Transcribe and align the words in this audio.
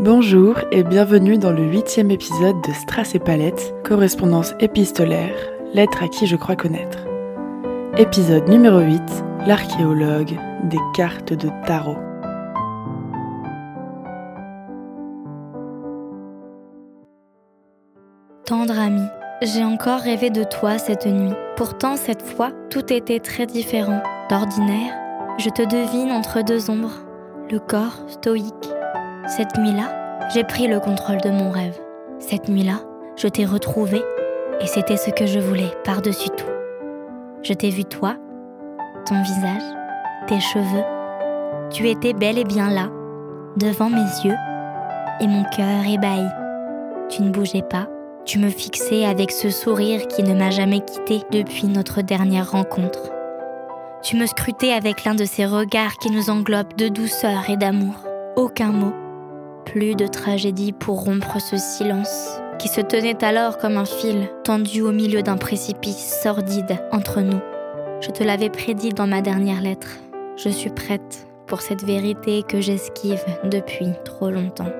Bonjour 0.00 0.56
et 0.72 0.82
bienvenue 0.82 1.38
dans 1.38 1.52
le 1.52 1.62
huitième 1.64 2.10
épisode 2.10 2.60
de 2.66 2.72
Strass 2.72 3.14
et 3.14 3.18
Palette, 3.18 3.74
correspondance 3.84 4.54
épistolaire, 4.58 5.34
lettre 5.74 6.02
à 6.02 6.08
qui 6.08 6.26
je 6.26 6.34
crois 6.34 6.56
connaître. 6.56 6.98
Épisode 7.98 8.48
numéro 8.48 8.80
8, 8.80 9.00
l'archéologue 9.46 10.38
des 10.64 10.78
cartes 10.94 11.34
de 11.34 11.50
tarot. 11.66 11.98
Tendre 18.46 18.78
ami, 18.78 19.06
j'ai 19.42 19.62
encore 19.62 20.00
rêvé 20.00 20.30
de 20.30 20.42
toi 20.42 20.78
cette 20.78 21.06
nuit. 21.06 21.34
Pourtant, 21.56 21.96
cette 21.96 22.22
fois, 22.22 22.50
tout 22.70 22.92
était 22.92 23.20
très 23.20 23.46
différent. 23.46 24.02
D'ordinaire, 24.30 24.94
je 25.38 25.50
te 25.50 25.62
devine 25.62 26.10
entre 26.10 26.42
deux 26.42 26.70
ombres, 26.70 27.04
le 27.50 27.60
corps 27.60 28.04
stoïque. 28.08 28.72
Cette 29.28 29.56
nuit-là, 29.56 30.28
j'ai 30.34 30.42
pris 30.42 30.66
le 30.66 30.80
contrôle 30.80 31.20
de 31.20 31.30
mon 31.30 31.50
rêve. 31.50 31.78
Cette 32.18 32.48
nuit-là, 32.48 32.80
je 33.16 33.28
t'ai 33.28 33.44
retrouvé 33.44 34.02
et 34.60 34.66
c'était 34.66 34.96
ce 34.96 35.10
que 35.10 35.26
je 35.26 35.38
voulais 35.38 35.70
par-dessus 35.84 36.30
tout. 36.30 36.50
Je 37.42 37.52
t'ai 37.52 37.70
vu 37.70 37.84
toi, 37.84 38.16
ton 39.06 39.22
visage, 39.22 39.62
tes 40.26 40.40
cheveux. 40.40 40.84
Tu 41.70 41.88
étais 41.88 42.14
bel 42.14 42.36
et 42.36 42.44
bien 42.44 42.68
là, 42.68 42.88
devant 43.56 43.90
mes 43.90 44.10
yeux, 44.24 44.36
et 45.20 45.28
mon 45.28 45.44
cœur 45.44 45.86
ébahi. 45.86 46.26
Tu 47.08 47.22
ne 47.22 47.30
bougeais 47.30 47.62
pas, 47.62 47.86
tu 48.24 48.40
me 48.40 48.48
fixais 48.50 49.04
avec 49.04 49.30
ce 49.30 49.50
sourire 49.50 50.08
qui 50.08 50.24
ne 50.24 50.34
m'a 50.34 50.50
jamais 50.50 50.80
quitté 50.80 51.22
depuis 51.30 51.66
notre 51.66 52.02
dernière 52.02 52.50
rencontre. 52.50 53.12
Tu 54.02 54.16
me 54.16 54.26
scrutais 54.26 54.72
avec 54.72 55.04
l'un 55.04 55.14
de 55.14 55.24
ces 55.24 55.46
regards 55.46 55.96
qui 55.98 56.10
nous 56.10 56.28
englobent 56.28 56.74
de 56.76 56.88
douceur 56.88 57.48
et 57.48 57.56
d'amour. 57.56 57.94
Aucun 58.34 58.72
mot, 58.72 58.92
plus 59.64 59.94
de 59.94 60.06
tragédie 60.06 60.72
pour 60.72 61.04
rompre 61.04 61.40
ce 61.40 61.56
silence 61.56 62.40
qui 62.58 62.68
se 62.68 62.80
tenait 62.80 63.24
alors 63.24 63.58
comme 63.58 63.76
un 63.76 63.84
fil 63.84 64.28
tendu 64.44 64.82
au 64.82 64.92
milieu 64.92 65.22
d'un 65.22 65.36
précipice 65.36 66.20
sordide 66.22 66.78
entre 66.92 67.20
nous. 67.20 67.40
Je 68.00 68.10
te 68.10 68.22
l'avais 68.22 68.50
prédit 68.50 68.90
dans 68.90 69.06
ma 69.06 69.20
dernière 69.20 69.60
lettre. 69.60 69.98
Je 70.36 70.48
suis 70.48 70.70
prête 70.70 71.26
pour 71.46 71.60
cette 71.60 71.82
vérité 71.82 72.42
que 72.42 72.60
j'esquive 72.60 73.24
depuis 73.44 73.88
trop 74.04 74.30
longtemps. 74.30 74.70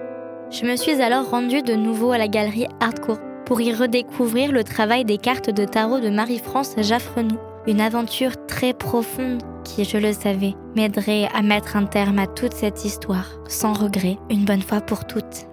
Je 0.51 0.65
me 0.65 0.77
suis 0.77 1.03
alors 1.03 1.31
rendue 1.31 1.62
de 1.62 1.75
nouveau 1.75 2.12
à 2.12 2.19
la 2.19 2.29
galerie 2.29 2.69
Hardcore 2.81 3.19
pour 3.47 3.61
y 3.61 3.75
redécouvrir 3.75 4.53
le 4.53 4.64
travail 4.64 5.05
des 5.05 5.19
cartes 5.19 5.51
de 5.51 5.64
tarot 5.64 5.98
de 5.98 6.11
Marie-France 6.11 6.75
Jaffrenou. 6.79 7.37
Une 7.67 7.81
aventure 7.81 8.47
très 8.47 8.75
profonde 8.75 9.42
je 9.78 9.97
le 9.97 10.12
savais, 10.12 10.55
m'aiderait 10.77 11.28
à 11.34 11.42
mettre 11.42 11.77
un 11.77 11.87
terme 11.87 12.19
à 12.19 12.27
toute 12.27 12.53
cette 12.53 12.84
histoire, 12.84 13.27
sans 13.48 13.73
regret, 13.73 14.19
une 14.31 14.45
bonne 14.45 14.62
fois 14.62 14.81
pour 14.81 15.06
toutes. 15.06 15.47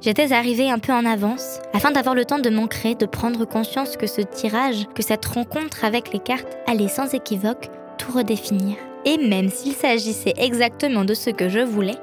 J'étais 0.00 0.32
arrivée 0.32 0.70
un 0.70 0.78
peu 0.78 0.92
en 0.92 1.04
avance, 1.04 1.58
afin 1.72 1.90
d'avoir 1.90 2.14
le 2.14 2.24
temps 2.24 2.38
de 2.38 2.50
m'ancrer, 2.50 2.94
de 2.94 3.06
prendre 3.06 3.44
conscience 3.44 3.96
que 3.96 4.06
ce 4.06 4.20
tirage, 4.20 4.86
que 4.94 5.02
cette 5.02 5.24
rencontre 5.24 5.84
avec 5.84 6.12
les 6.12 6.20
cartes 6.20 6.58
allait 6.66 6.88
sans 6.88 7.14
équivoque 7.14 7.68
tout 7.98 8.12
redéfinir. 8.12 8.76
Et 9.04 9.18
même 9.18 9.50
s'il 9.50 9.72
s'agissait 9.72 10.34
exactement 10.36 11.04
de 11.04 11.14
ce 11.14 11.30
que 11.30 11.48
je 11.48 11.60
voulais, 11.60 11.96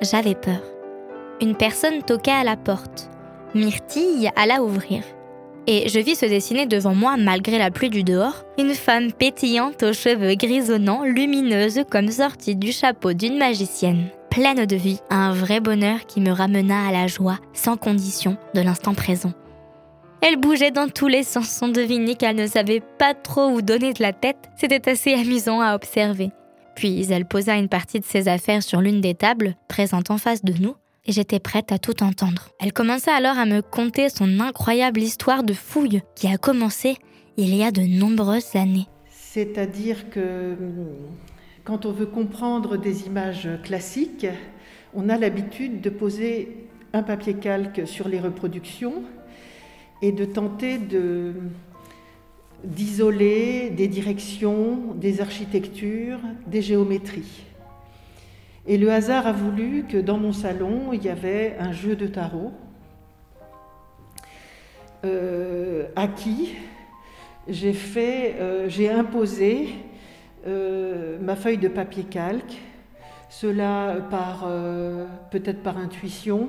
j'avais 0.00 0.34
peur. 0.34 0.62
Une 1.42 1.56
personne 1.56 2.02
toqua 2.02 2.36
à 2.36 2.44
la 2.44 2.56
porte. 2.56 3.10
Myrtille 3.54 4.30
alla 4.36 4.62
ouvrir. 4.62 5.02
Et 5.68 5.88
je 5.88 5.98
vis 5.98 6.14
se 6.14 6.26
dessiner 6.26 6.66
devant 6.66 6.94
moi, 6.94 7.16
malgré 7.16 7.58
la 7.58 7.72
pluie 7.72 7.90
du 7.90 8.04
dehors, 8.04 8.44
une 8.56 8.74
femme 8.74 9.12
pétillante 9.12 9.82
aux 9.82 9.92
cheveux 9.92 10.34
grisonnants, 10.34 11.02
lumineuse 11.04 11.80
comme 11.90 12.08
sortie 12.08 12.54
du 12.54 12.70
chapeau 12.70 13.14
d'une 13.14 13.36
magicienne, 13.36 14.06
pleine 14.30 14.64
de 14.64 14.76
vie, 14.76 15.00
un 15.10 15.32
vrai 15.32 15.58
bonheur 15.58 16.06
qui 16.06 16.20
me 16.20 16.30
ramena 16.30 16.86
à 16.86 16.92
la 16.92 17.08
joie, 17.08 17.38
sans 17.52 17.76
condition, 17.76 18.36
de 18.54 18.60
l'instant 18.60 18.94
présent. 18.94 19.32
Elle 20.20 20.36
bougeait 20.36 20.70
dans 20.70 20.88
tous 20.88 21.08
les 21.08 21.24
sens, 21.24 21.58
on 21.62 21.68
devinait 21.68 22.14
qu'elle 22.14 22.36
ne 22.36 22.46
savait 22.46 22.82
pas 22.98 23.14
trop 23.14 23.48
où 23.48 23.60
donner 23.60 23.92
de 23.92 24.02
la 24.02 24.12
tête, 24.12 24.48
c'était 24.56 24.88
assez 24.88 25.14
amusant 25.14 25.60
à 25.60 25.74
observer. 25.74 26.30
Puis 26.76 27.10
elle 27.10 27.26
posa 27.26 27.56
une 27.56 27.68
partie 27.68 27.98
de 27.98 28.04
ses 28.04 28.28
affaires 28.28 28.62
sur 28.62 28.80
l'une 28.80 29.00
des 29.00 29.14
tables, 29.14 29.56
présentes 29.66 30.12
en 30.12 30.18
face 30.18 30.44
de 30.44 30.54
nous, 30.60 30.76
et 31.06 31.12
j'étais 31.12 31.40
prête 31.40 31.72
à 31.72 31.78
tout 31.78 32.02
entendre. 32.02 32.50
Elle 32.60 32.72
commença 32.72 33.14
alors 33.14 33.38
à 33.38 33.46
me 33.46 33.62
conter 33.62 34.08
son 34.08 34.40
incroyable 34.40 35.00
histoire 35.00 35.42
de 35.42 35.52
fouille 35.52 36.02
qui 36.14 36.26
a 36.26 36.36
commencé 36.36 36.96
il 37.36 37.54
y 37.54 37.62
a 37.62 37.70
de 37.70 37.82
nombreuses 37.82 38.56
années. 38.56 38.86
C'est-à-dire 39.10 40.10
que 40.10 40.56
quand 41.64 41.84
on 41.84 41.92
veut 41.92 42.06
comprendre 42.06 42.76
des 42.76 43.06
images 43.06 43.48
classiques, 43.62 44.26
on 44.94 45.08
a 45.08 45.18
l'habitude 45.18 45.80
de 45.80 45.90
poser 45.90 46.68
un 46.92 47.02
papier 47.02 47.34
calque 47.34 47.86
sur 47.86 48.08
les 48.08 48.18
reproductions 48.18 49.02
et 50.00 50.12
de 50.12 50.24
tenter 50.24 50.78
d'isoler 52.64 53.70
des 53.70 53.88
directions, 53.88 54.94
des 54.94 55.20
architectures, 55.20 56.20
des 56.46 56.62
géométries. 56.62 57.44
Et 58.68 58.78
le 58.78 58.90
hasard 58.90 59.28
a 59.28 59.32
voulu 59.32 59.84
que 59.84 59.96
dans 59.96 60.18
mon 60.18 60.32
salon, 60.32 60.92
il 60.92 61.04
y 61.04 61.08
avait 61.08 61.56
un 61.60 61.70
jeu 61.70 61.94
de 61.94 62.08
tarot 62.08 62.52
euh, 65.04 65.86
à 65.94 66.08
qui 66.08 66.56
j'ai 67.46 67.76
euh, 67.96 68.98
imposé 68.98 69.68
euh, 70.48 71.16
ma 71.20 71.36
feuille 71.36 71.58
de 71.58 71.68
papier 71.68 72.02
calque, 72.02 72.60
cela 73.28 73.98
par 74.10 74.48
peut-être 75.30 75.62
par 75.62 75.78
intuition, 75.78 76.48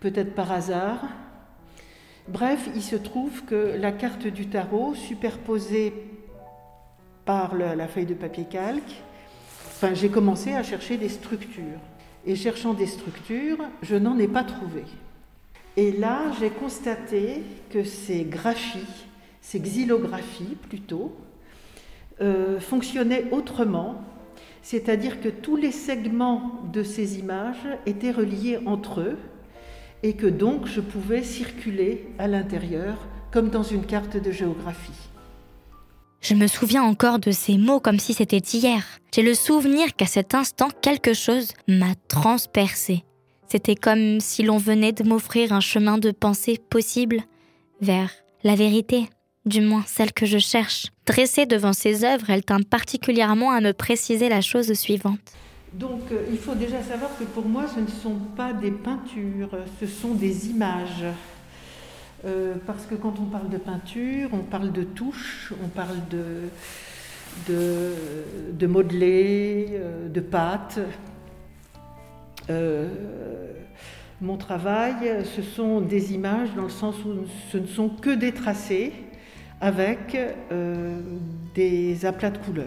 peut-être 0.00 0.34
par 0.34 0.50
hasard. 0.50 1.08
Bref, 2.26 2.70
il 2.74 2.82
se 2.82 2.96
trouve 2.96 3.44
que 3.44 3.76
la 3.78 3.92
carte 3.92 4.26
du 4.26 4.46
tarot, 4.46 4.94
superposée 4.94 5.92
par 7.26 7.54
la 7.54 7.86
feuille 7.86 8.06
de 8.06 8.14
papier 8.14 8.46
calque, 8.46 9.02
Enfin, 9.80 9.94
j'ai 9.94 10.08
commencé 10.08 10.54
à 10.54 10.64
chercher 10.64 10.96
des 10.96 11.08
structures. 11.08 11.78
Et 12.26 12.34
cherchant 12.34 12.74
des 12.74 12.86
structures, 12.86 13.58
je 13.80 13.94
n'en 13.94 14.18
ai 14.18 14.26
pas 14.26 14.42
trouvé. 14.42 14.82
Et 15.76 15.92
là, 15.92 16.32
j'ai 16.40 16.50
constaté 16.50 17.44
que 17.70 17.84
ces 17.84 18.24
graphies, 18.24 19.06
ces 19.40 19.60
xylographies 19.60 20.56
plutôt, 20.68 21.14
euh, 22.20 22.58
fonctionnaient 22.58 23.26
autrement, 23.30 24.02
c'est-à-dire 24.62 25.20
que 25.20 25.28
tous 25.28 25.54
les 25.54 25.70
segments 25.70 26.60
de 26.72 26.82
ces 26.82 27.20
images 27.20 27.68
étaient 27.86 28.10
reliés 28.10 28.58
entre 28.66 29.02
eux 29.02 29.18
et 30.02 30.14
que 30.14 30.26
donc 30.26 30.66
je 30.66 30.80
pouvais 30.80 31.22
circuler 31.22 32.08
à 32.18 32.26
l'intérieur 32.26 33.06
comme 33.30 33.48
dans 33.48 33.62
une 33.62 33.86
carte 33.86 34.16
de 34.16 34.32
géographie. 34.32 35.08
Je 36.20 36.34
me 36.34 36.46
souviens 36.46 36.82
encore 36.82 37.18
de 37.18 37.30
ces 37.30 37.58
mots 37.58 37.80
comme 37.80 37.98
si 37.98 38.12
c'était 38.12 38.38
hier. 38.38 38.84
J'ai 39.14 39.22
le 39.22 39.34
souvenir 39.34 39.94
qu'à 39.94 40.06
cet 40.06 40.34
instant, 40.34 40.68
quelque 40.82 41.14
chose 41.14 41.52
m'a 41.68 41.94
transpercé. 42.08 43.04
C'était 43.48 43.76
comme 43.76 44.20
si 44.20 44.42
l'on 44.42 44.58
venait 44.58 44.92
de 44.92 45.04
m'offrir 45.04 45.52
un 45.52 45.60
chemin 45.60 45.96
de 45.96 46.10
pensée 46.10 46.58
possible 46.70 47.22
vers 47.80 48.10
la 48.42 48.56
vérité, 48.56 49.08
du 49.46 49.60
moins 49.60 49.84
celle 49.86 50.12
que 50.12 50.26
je 50.26 50.38
cherche. 50.38 50.88
Dressée 51.06 51.46
devant 51.46 51.72
ces 51.72 52.04
œuvres, 52.04 52.28
elle 52.28 52.44
tint 52.44 52.62
particulièrement 52.62 53.52
à 53.52 53.60
me 53.60 53.72
préciser 53.72 54.28
la 54.28 54.40
chose 54.42 54.72
suivante. 54.74 55.20
Donc 55.72 56.00
euh, 56.12 56.24
il 56.30 56.38
faut 56.38 56.54
déjà 56.54 56.82
savoir 56.82 57.16
que 57.18 57.24
pour 57.24 57.46
moi, 57.46 57.66
ce 57.72 57.80
ne 57.80 57.86
sont 57.86 58.18
pas 58.36 58.52
des 58.52 58.70
peintures, 58.70 59.50
ce 59.80 59.86
sont 59.86 60.14
des 60.14 60.48
images. 60.48 61.04
Euh, 62.24 62.54
parce 62.66 62.84
que 62.86 62.96
quand 62.96 63.14
on 63.20 63.26
parle 63.26 63.48
de 63.48 63.58
peinture, 63.58 64.30
on 64.32 64.38
parle 64.38 64.72
de 64.72 64.82
touche, 64.82 65.52
on 65.62 65.68
parle 65.68 65.98
de, 66.10 66.48
de, 67.48 68.66
modeler, 68.66 69.68
euh, 69.72 70.08
de 70.08 70.20
pâte. 70.20 70.80
Euh, 72.50 72.88
mon 74.20 74.36
travail, 74.36 75.24
ce 75.36 75.42
sont 75.42 75.80
des 75.80 76.12
images 76.12 76.48
dans 76.56 76.64
le 76.64 76.70
sens 76.70 76.96
où 77.04 77.26
ce 77.52 77.58
ne 77.58 77.68
sont 77.68 77.88
que 77.88 78.10
des 78.10 78.32
tracés 78.32 78.92
avec 79.60 80.16
des 81.54 82.04
aplats 82.04 82.30
de 82.30 82.38
couleurs. 82.38 82.66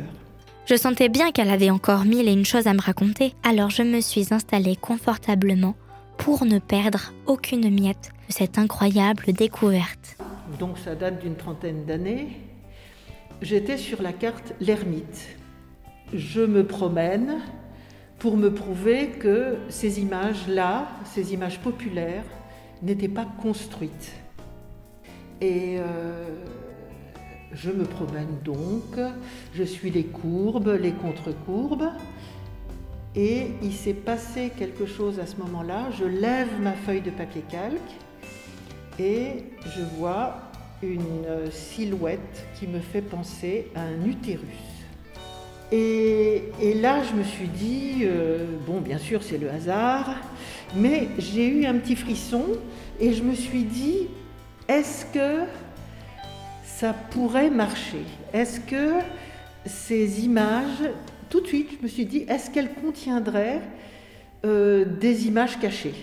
Je 0.65 0.75
sentais 0.75 1.09
bien 1.09 1.31
qu'elle 1.31 1.49
avait 1.49 1.69
encore 1.69 2.05
mille 2.05 2.29
et 2.29 2.31
une 2.31 2.45
choses 2.45 2.67
à 2.67 2.73
me 2.73 2.79
raconter, 2.79 3.33
alors 3.43 3.69
je 3.69 3.83
me 3.83 3.99
suis 3.99 4.33
installée 4.33 4.77
confortablement 4.77 5.75
pour 6.21 6.45
ne 6.45 6.59
perdre 6.59 7.13
aucune 7.25 7.67
miette 7.71 8.11
de 8.27 8.33
cette 8.33 8.59
incroyable 8.59 9.33
découverte. 9.33 10.17
Donc 10.59 10.77
ça 10.77 10.93
date 10.93 11.19
d'une 11.19 11.35
trentaine 11.35 11.83
d'années. 11.85 12.37
J'étais 13.41 13.77
sur 13.77 14.03
la 14.03 14.13
carte 14.13 14.53
l'ermite. 14.59 15.29
Je 16.13 16.41
me 16.41 16.63
promène 16.63 17.39
pour 18.19 18.37
me 18.37 18.53
prouver 18.53 19.07
que 19.07 19.57
ces 19.69 19.99
images-là, 19.99 20.89
ces 21.05 21.33
images 21.33 21.59
populaires, 21.59 22.25
n'étaient 22.83 23.07
pas 23.07 23.25
construites. 23.41 24.11
Et 25.41 25.77
euh, 25.79 26.29
je 27.51 27.71
me 27.71 27.83
promène 27.83 28.37
donc, 28.45 28.99
je 29.55 29.63
suis 29.63 29.89
les 29.89 30.05
courbes, 30.05 30.77
les 30.79 30.91
contre-courbes, 30.91 31.89
Et 33.15 33.47
il 33.61 33.73
s'est 33.73 33.93
passé 33.93 34.51
quelque 34.57 34.85
chose 34.85 35.19
à 35.19 35.25
ce 35.25 35.35
moment-là. 35.37 35.89
Je 35.99 36.05
lève 36.05 36.49
ma 36.61 36.73
feuille 36.73 37.01
de 37.01 37.11
papier 37.11 37.43
calque 37.49 37.79
et 38.99 39.43
je 39.65 39.81
vois 39.97 40.51
une 40.81 41.51
silhouette 41.51 42.45
qui 42.59 42.67
me 42.67 42.79
fait 42.79 43.01
penser 43.01 43.67
à 43.75 43.81
un 43.81 44.05
utérus. 44.05 44.81
Et, 45.71 46.51
là, 46.81 47.01
je 47.03 47.15
me 47.15 47.23
suis 47.23 47.47
dit, 47.47 47.99
euh, 48.01 48.45
bon, 48.67 48.81
bien 48.81 48.97
sûr, 48.97 49.23
c'est 49.23 49.37
le 49.37 49.49
hasard, 49.49 50.17
mais 50.75 51.07
j'ai 51.17 51.47
eu 51.47 51.65
un 51.65 51.75
petit 51.75 51.95
frisson 51.95 52.43
et 52.99 53.13
je 53.13 53.23
me 53.23 53.33
suis 53.33 53.63
dit, 53.63 54.07
est-ce 54.67 55.05
que 55.05 55.43
ça 56.65 56.93
pourrait 57.11 57.49
marcher? 57.49 58.03
Est-ce 58.33 58.59
que 58.59 58.95
ces 59.65 60.25
images, 60.25 60.89
tout 61.31 61.39
de 61.39 61.47
suite, 61.47 61.69
je 61.79 61.83
me 61.83 61.87
suis 61.87 62.05
dit, 62.05 62.25
est-ce 62.27 62.51
qu'elles 62.51 62.73
contiendraient 62.73 63.61
euh, 64.45 64.85
des 64.85 65.27
images 65.27 65.57
cachées? 65.59 65.95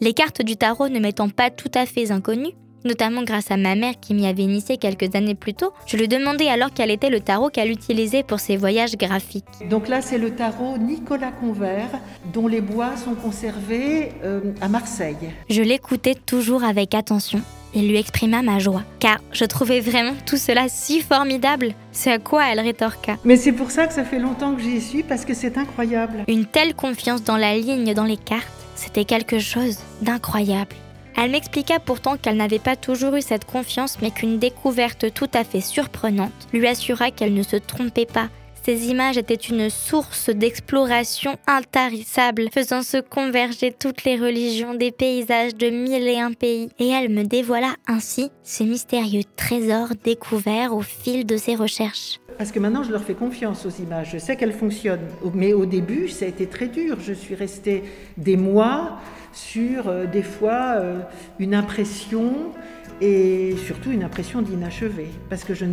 Les 0.00 0.14
cartes 0.14 0.42
du 0.42 0.56
tarot 0.56 0.88
ne 0.88 0.98
m'étant 0.98 1.28
pas 1.28 1.50
tout 1.50 1.70
à 1.74 1.86
fait 1.86 2.10
inconnues, 2.10 2.54
notamment 2.84 3.22
grâce 3.22 3.50
à 3.50 3.56
ma 3.56 3.74
mère 3.74 3.94
qui 4.00 4.14
m'y 4.14 4.26
avait 4.26 4.42
initié 4.42 4.76
quelques 4.76 5.14
années 5.14 5.34
plus 5.34 5.54
tôt, 5.54 5.72
je 5.86 5.96
lui 5.96 6.08
demandais 6.08 6.48
alors 6.48 6.70
quel 6.74 6.90
était 6.90 7.10
le 7.10 7.20
tarot 7.20 7.50
qu'elle 7.50 7.70
utilisait 7.70 8.22
pour 8.22 8.40
ses 8.40 8.56
voyages 8.56 8.96
graphiques. 8.96 9.44
Donc 9.68 9.88
là, 9.88 10.00
c'est 10.00 10.18
le 10.18 10.30
tarot 10.34 10.78
Nicolas 10.78 11.32
Convert, 11.32 11.90
dont 12.32 12.48
les 12.48 12.60
bois 12.60 12.96
sont 12.96 13.14
conservés 13.14 14.10
euh, 14.24 14.40
à 14.60 14.68
Marseille. 14.68 15.16
Je 15.48 15.62
l'écoutais 15.62 16.14
toujours 16.14 16.64
avec 16.64 16.94
attention 16.94 17.40
et 17.74 17.80
lui 17.80 17.96
exprima 17.96 18.42
ma 18.42 18.58
joie, 18.58 18.82
car 18.98 19.18
je 19.32 19.44
trouvais 19.44 19.80
vraiment 19.80 20.14
tout 20.26 20.36
cela 20.36 20.66
si 20.68 21.00
formidable. 21.00 21.74
C'est 21.92 22.12
à 22.12 22.18
quoi 22.18 22.50
elle 22.50 22.60
rétorqua. 22.60 23.16
Mais 23.24 23.36
c'est 23.36 23.52
pour 23.52 23.70
ça 23.70 23.86
que 23.86 23.94
ça 23.94 24.04
fait 24.04 24.18
longtemps 24.18 24.54
que 24.54 24.62
j'y 24.62 24.80
suis, 24.80 25.02
parce 25.02 25.24
que 25.24 25.34
c'est 25.34 25.56
incroyable. 25.56 26.24
Une 26.28 26.46
telle 26.46 26.74
confiance 26.74 27.22
dans 27.24 27.36
la 27.36 27.56
ligne, 27.56 27.94
dans 27.94 28.04
les 28.04 28.16
cartes, 28.16 28.46
c'était 28.74 29.04
quelque 29.04 29.38
chose 29.38 29.78
d'incroyable. 30.02 30.76
Elle 31.16 31.30
m'expliqua 31.30 31.78
pourtant 31.78 32.16
qu'elle 32.16 32.36
n'avait 32.36 32.58
pas 32.58 32.76
toujours 32.76 33.14
eu 33.14 33.22
cette 33.22 33.44
confiance, 33.44 33.98
mais 34.00 34.10
qu'une 34.10 34.38
découverte 34.38 35.12
tout 35.12 35.30
à 35.34 35.44
fait 35.44 35.60
surprenante 35.60 36.32
lui 36.52 36.66
assura 36.66 37.10
qu'elle 37.10 37.34
ne 37.34 37.42
se 37.42 37.56
trompait 37.56 38.06
pas. 38.06 38.28
Ces 38.64 38.86
images 38.90 39.18
étaient 39.18 39.34
une 39.34 39.70
source 39.70 40.30
d'exploration 40.30 41.36
intarissable, 41.48 42.46
faisant 42.54 42.82
se 42.82 42.98
converger 42.98 43.72
toutes 43.72 44.04
les 44.04 44.14
religions 44.14 44.74
des 44.74 44.92
paysages 44.92 45.56
de 45.56 45.68
mille 45.68 46.06
et 46.06 46.20
un 46.20 46.32
pays. 46.32 46.68
Et 46.78 46.88
elle 46.88 47.08
me 47.08 47.24
dévoila 47.24 47.74
ainsi 47.88 48.30
ces 48.44 48.64
mystérieux 48.64 49.24
trésors 49.34 49.94
découverts 50.04 50.76
au 50.76 50.82
fil 50.82 51.26
de 51.26 51.36
ses 51.36 51.56
recherches. 51.56 52.20
Parce 52.38 52.52
que 52.52 52.60
maintenant, 52.60 52.84
je 52.84 52.92
leur 52.92 53.02
fais 53.02 53.14
confiance 53.14 53.66
aux 53.66 53.82
images. 53.82 54.10
Je 54.12 54.18
sais 54.18 54.36
qu'elles 54.36 54.52
fonctionnent. 54.52 55.08
Mais 55.34 55.52
au 55.54 55.66
début, 55.66 56.08
ça 56.08 56.24
a 56.24 56.28
été 56.28 56.46
très 56.46 56.68
dur. 56.68 56.98
Je 57.00 57.12
suis 57.12 57.34
restée 57.34 57.82
des 58.16 58.36
mois 58.36 59.00
sur 59.32 59.88
euh, 59.88 60.06
des 60.06 60.22
fois 60.22 60.74
euh, 60.76 61.00
une 61.38 61.54
impression 61.54 62.52
et 63.00 63.56
surtout 63.66 63.90
une 63.90 64.04
impression 64.04 64.42
d'inachevé, 64.42 65.08
parce 65.28 65.44
que 65.44 65.54
je, 65.54 65.66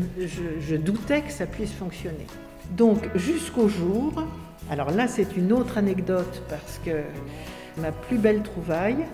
je, 0.59 0.75
doutais 0.75 1.21
que 1.21 1.31
ça 1.31 1.45
puisse 1.45 1.73
fonctionner. 1.73 2.25
Donc 2.71 3.09
jusqu'au 3.15 3.67
jour, 3.67 4.23
alors 4.69 4.89
là 4.91 5.07
c'est 5.07 5.38
une 5.38 5.51
autre 5.51 5.77
anecdote 5.77 6.44
parce 6.50 6.79
que 6.83 7.03
ma 7.79 7.91
plus 7.91 8.17
belle 8.17 8.41
trouvaille, 8.41 9.06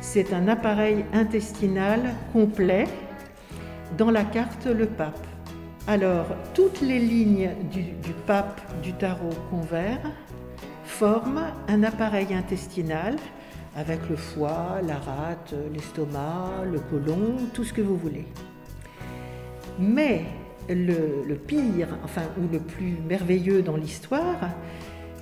c'est 0.00 0.32
un 0.32 0.48
appareil 0.48 1.04
intestinal 1.12 2.00
complet 2.32 2.86
dans 3.96 4.10
la 4.10 4.24
carte 4.24 4.66
Le 4.66 4.86
Pape. 4.86 5.26
Alors 5.86 6.26
toutes 6.54 6.80
les 6.80 6.98
lignes 6.98 7.50
du, 7.70 7.82
du 7.82 8.12
pape 8.26 8.60
du 8.82 8.92
tarot 8.94 9.30
convert 9.50 10.00
forment 10.84 11.52
un 11.68 11.82
appareil 11.82 12.34
intestinal 12.34 13.16
avec 13.76 14.08
le 14.08 14.16
foie, 14.16 14.80
la 14.86 14.96
rate, 14.96 15.54
l'estomac, 15.72 16.64
le 16.70 16.78
côlon, 16.78 17.36
tout 17.52 17.64
ce 17.64 17.72
que 17.72 17.82
vous 17.82 17.96
voulez. 17.96 18.26
Mais 19.78 20.24
le, 20.68 21.34
pire, 21.34 21.88
enfin, 22.04 22.22
ou 22.38 22.52
le 22.52 22.60
plus 22.60 22.96
merveilleux 23.06 23.62
dans 23.62 23.76
l'histoire, 23.76 24.50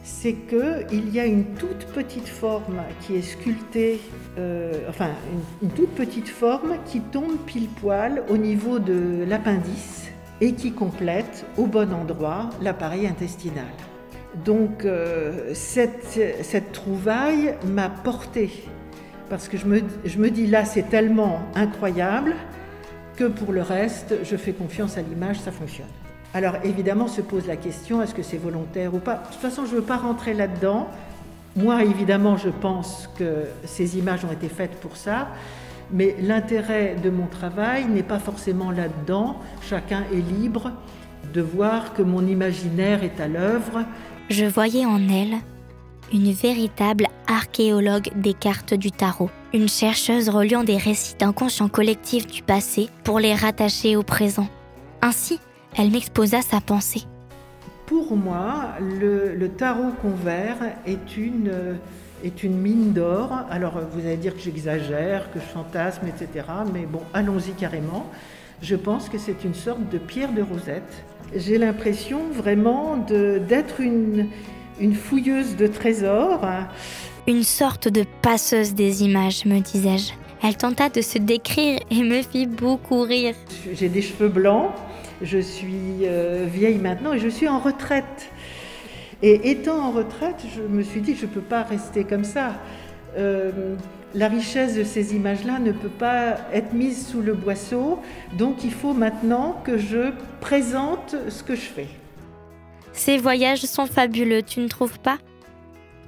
c'est 0.05 0.35
qu'il 0.35 1.15
y 1.15 1.21
a 1.21 1.27
une 1.27 1.55
toute 1.55 1.87
petite 1.95 2.29
forme 2.29 2.83
qui 3.01 3.17
est 3.17 3.23
sculptée, 3.23 4.01
euh, 4.39 4.89
enfin, 4.89 5.11
une, 5.63 5.71
toute 5.71 5.91
petite 5.91 6.29
forme 6.29 6.77
qui 6.87 7.01
tombe 7.01 7.37
pile 7.47 7.69
poil 7.69 8.25
au 8.29 8.37
niveau 8.37 8.79
de 8.79 9.25
l'appendice 9.29 10.11
et 10.41 10.55
qui 10.55 10.73
complète 10.73 11.47
au 11.57 11.67
bon 11.67 11.93
endroit 11.93 12.51
l'appareil 12.61 13.07
intestinal. 13.07 13.71
Donc 14.45 14.85
euh, 14.85 15.53
cette, 15.55 16.73
trouvaille 16.73 17.55
m'a 17.67 17.91
portée, 17.91 18.65
parce 19.29 19.49
que 19.49 19.57
je 19.57 19.67
me, 19.67 20.31
dis 20.31 20.47
là, 20.47 20.65
c'est 20.65 20.89
tellement 20.89 21.41
incroyable 21.55 22.35
que 23.17 23.25
pour 23.25 23.53
le 23.53 23.61
reste, 23.61 24.15
je 24.25 24.37
fais 24.37 24.53
confiance 24.53 24.97
à 24.97 25.03
l'image, 25.03 25.39
ça 25.41 25.53
fonctionne. 25.53 25.87
Alors 26.35 26.57
évidemment 26.65 27.09
se 27.09 27.21
pose 27.21 27.47
la 27.47 27.57
question, 27.57 28.03
est-ce 28.03 28.15
que 28.15 28.23
c'est 28.23 28.39
volontaire 28.39 28.95
ou 28.95 28.99
pas? 28.99 29.17
De 29.17 29.27
toute 29.27 29.41
façon, 29.41 29.67
je 29.67 29.73
ne 29.73 29.81
veux 29.81 29.87
pas 29.87 29.99
rentrer 29.99 30.33
là-dedans. 30.33 30.89
Moi, 31.55 31.85
évidemment, 31.85 32.39
je 32.39 32.49
pense 32.49 33.11
que 33.19 33.45
ces 33.65 33.99
images 33.99 34.25
ont 34.25 34.33
été 34.33 34.49
faites 34.49 34.81
pour 34.81 34.97
ça, 34.97 35.29
mais 35.93 36.17
l'intérêt 36.23 36.97
de 37.03 37.11
mon 37.11 37.27
travail 37.27 37.85
n'est 37.85 38.03
pas 38.03 38.19
forcément 38.19 38.71
là-dedans. 38.71 39.37
Chacun 39.61 40.05
est 40.11 40.41
libre 40.41 40.73
de 41.35 41.43
voir 41.43 41.93
que 41.93 42.01
mon 42.01 42.27
imaginaire 42.27 43.05
est 43.05 43.21
à 43.21 43.29
l'œuvre 43.29 43.85
je 44.31 44.45
voyais 44.45 44.87
en 44.87 45.09
elle 45.09 45.39
une 46.13 46.33
véritable 46.33 47.07
archéologue 47.27 48.11
des 48.17 48.35
cartes 48.35 48.75
du 48.75 48.93
tarot, 48.93 49.31
une 49.55 49.69
chercheuse 49.69 50.29
reliant 50.29 50.63
des 50.63 50.77
récits 50.77 51.17
d'inconscient 51.19 51.69
collectif 51.69 52.27
du 52.27 52.43
passé 52.43 52.89
pour 53.03 53.19
les 53.19 53.35
rattacher 53.35 53.97
au 53.97 54.03
présent. 54.03 54.47
Ainsi, 55.01 55.41
elle 55.77 55.91
m'exposa 55.91 56.43
sa 56.43 56.61
pensée. 56.61 57.03
Pour 57.87 58.17
moi, 58.17 58.75
le, 58.81 59.47
tarot 59.49 59.93
convert 60.03 60.57
est 60.87 61.17
une, 61.17 61.79
est 62.23 62.43
une 62.43 62.59
mine 62.59 62.93
d'or. 62.93 63.33
Alors, 63.51 63.81
vous 63.93 64.01
allez 64.01 64.17
dire 64.17 64.35
que 64.35 64.41
j'exagère, 64.41 65.31
que 65.33 65.41
je 65.41 65.45
fantasme, 65.45 66.07
etc. 66.07 66.47
Mais 66.73 66.87
bon, 66.87 67.03
allons-y 67.15 67.53
carrément. 67.53 68.07
Je 68.63 68.77
pense 68.77 69.09
que 69.09 69.19
c'est 69.19 69.45
une 69.45 69.55
sorte 69.55 69.89
de 69.91 69.99
pierre 69.99 70.33
de 70.33 70.43
rosette 70.43 71.05
j'ai 71.35 71.59
l'impression 71.59 72.21
vraiment 72.31 72.97
d'être 72.97 73.81
une, 73.81 74.29
une 74.81 74.95
fouilleuse 74.95 75.57
de 75.57 75.67
trésors. 75.67 76.47
Une 77.27 77.43
sorte 77.43 77.89
de 77.89 78.05
passeuse 78.21 78.75
des 78.75 79.05
images, 79.05 79.45
me 79.45 79.61
disais-je. 79.61 80.13
Elle 80.43 80.57
tenta 80.57 80.89
de 80.89 81.01
se 81.01 81.19
décrire 81.19 81.79
et 81.91 82.03
me 82.03 82.21
fit 82.23 82.47
beaucoup 82.47 83.03
rire. 83.03 83.35
J'ai 83.73 83.89
des 83.89 84.03
cheveux 84.03 84.29
blancs, 84.29 84.73
je 85.23 85.39
suis 85.39 86.03
euh, 86.03 86.47
vieille 86.53 86.79
maintenant 86.79 87.13
et 87.13 87.21
je 87.21 87.29
suis 87.29 87.49
en 87.49 87.61
retraite. 87.61 88.31
Et 89.23 89.53
étant 89.53 89.79
en 89.79 89.93
retraite, 89.93 90.45
je 90.55 90.63
me 90.63 90.83
suis 90.83 91.01
dit, 91.01 91.15
je 91.15 91.27
ne 91.27 91.31
peux 91.31 91.41
pas 91.41 91.63
rester 91.63 92.03
comme 92.03 92.25
ça. 92.25 92.55
Euh, 93.17 93.77
la 94.15 94.29
richesse 94.29 94.75
de 94.75 94.85
ces 94.85 95.15
images-là 95.15 95.59
ne 95.59 95.73
peut 95.73 95.89
pas 95.89 96.37
être 96.53 96.73
mise 96.73 97.07
sous 97.07 97.23
le 97.23 97.35
boisseau, 97.35 97.99
donc 98.37 98.65
il 98.65 98.73
faut 98.73 98.93
maintenant 98.93 99.61
que 99.65 99.79
je 99.79 100.13
présente 100.41 101.17
ce 101.29 101.43
que 101.43 101.55
je 101.55 101.61
fais. 101.61 101.89
Ces 102.93 103.17
voyages 103.17 103.63
sont 103.63 103.87
fabuleux, 103.87 104.43
tu 104.43 104.61
ne 104.61 104.69
trouves 104.69 104.99
pas? 104.99 105.19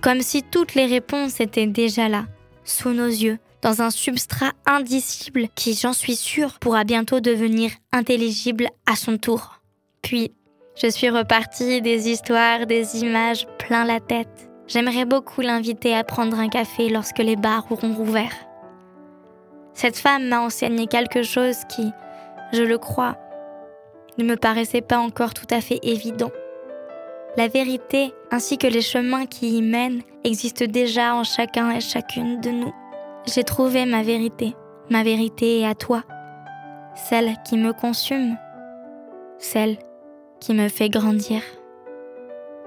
Comme 0.00 0.20
si 0.20 0.42
toutes 0.42 0.74
les 0.74 0.86
réponses 0.86 1.40
étaient 1.40 1.66
déjà 1.66 2.08
là, 2.08 2.26
sous 2.64 2.90
nos 2.90 3.06
yeux, 3.06 3.38
dans 3.62 3.80
un 3.80 3.90
substrat 3.90 4.52
indicible 4.66 5.48
qui, 5.54 5.72
j'en 5.72 5.94
suis 5.94 6.16
sûre, 6.16 6.58
pourra 6.58 6.84
bientôt 6.84 7.20
devenir 7.20 7.70
intelligible 7.92 8.68
à 8.84 8.96
son 8.96 9.16
tour. 9.16 9.60
Puis, 10.02 10.32
je 10.76 10.88
suis 10.90 11.08
repartie 11.08 11.80
des 11.80 12.10
histoires, 12.10 12.66
des 12.66 12.98
images 12.98 13.46
plein 13.58 13.86
la 13.86 14.00
tête. 14.00 14.50
J'aimerais 14.66 15.04
beaucoup 15.04 15.42
l'inviter 15.42 15.94
à 15.94 16.04
prendre 16.04 16.38
un 16.38 16.48
café 16.48 16.88
lorsque 16.88 17.18
les 17.18 17.36
bars 17.36 17.66
auront 17.70 17.92
rouvert. 17.92 18.32
Cette 19.74 19.98
femme 19.98 20.28
m'a 20.28 20.40
enseigné 20.40 20.86
quelque 20.86 21.22
chose 21.22 21.56
qui, 21.68 21.90
je 22.52 22.62
le 22.62 22.78
crois, 22.78 23.16
ne 24.16 24.24
me 24.24 24.36
paraissait 24.36 24.80
pas 24.80 24.98
encore 24.98 25.34
tout 25.34 25.46
à 25.50 25.60
fait 25.60 25.80
évident. 25.82 26.30
La 27.36 27.48
vérité 27.48 28.14
ainsi 28.30 28.58
que 28.58 28.68
les 28.68 28.80
chemins 28.80 29.26
qui 29.26 29.58
y 29.58 29.62
mènent 29.62 30.02
existent 30.22 30.66
déjà 30.66 31.14
en 31.14 31.24
chacun 31.24 31.70
et 31.72 31.80
chacune 31.80 32.40
de 32.40 32.50
nous. 32.50 32.72
J'ai 33.26 33.42
trouvé 33.42 33.86
ma 33.86 34.02
vérité, 34.02 34.54
ma 34.88 35.02
vérité 35.02 35.60
est 35.60 35.66
à 35.66 35.74
toi, 35.74 36.04
celle 36.94 37.34
qui 37.44 37.56
me 37.56 37.72
consume, 37.72 38.36
celle 39.38 39.78
qui 40.40 40.54
me 40.54 40.68
fait 40.68 40.90
grandir. 40.90 41.42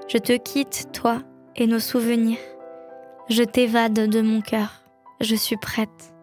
Je 0.10 0.18
te 0.18 0.34
quitte, 0.34 0.89
toi, 0.92 1.22
et 1.58 1.68
nos 1.68 1.80
souvenirs. 1.80 2.38
Je 3.30 3.44
t'évade 3.44 3.94
de 3.94 4.22
mon 4.22 4.42
cœur. 4.42 4.82
Je 5.22 5.36
suis 5.36 5.58
prête. 5.58 6.14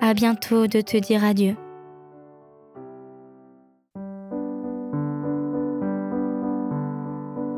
À 0.00 0.14
bientôt 0.14 0.66
de 0.66 0.80
te 0.80 0.96
dire 0.96 1.24
adieu. 1.24 1.56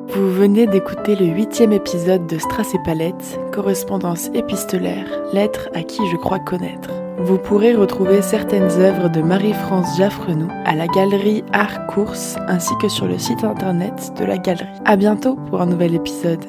Vous 0.09 0.31
venez 0.31 0.67
d'écouter 0.67 1.17
le 1.17 1.27
huitième 1.27 1.73
épisode 1.73 2.27
de 2.27 2.39
Strass 2.39 2.75
et 2.75 2.79
Palette, 2.85 3.41
correspondance 3.51 4.29
épistolaire, 4.35 5.07
lettre 5.33 5.71
à 5.73 5.83
qui 5.83 6.07
je 6.11 6.17
crois 6.17 6.39
connaître. 6.39 6.91
Vous 7.19 7.39
pourrez 7.39 7.75
retrouver 7.75 8.21
certaines 8.21 8.71
œuvres 8.73 9.09
de 9.09 9.23
Marie-France 9.23 9.97
Jaffrenou 9.97 10.49
à 10.67 10.75
la 10.75 10.87
galerie 10.87 11.45
Art 11.53 11.87
Course 11.87 12.37
ainsi 12.47 12.75
que 12.81 12.89
sur 12.89 13.07
le 13.07 13.19
site 13.19 13.43
internet 13.43 14.13
de 14.19 14.25
la 14.25 14.37
galerie. 14.37 14.67
À 14.85 14.97
bientôt 14.97 15.37
pour 15.49 15.63
un 15.63 15.67
nouvel 15.67 15.95
épisode. 15.95 16.45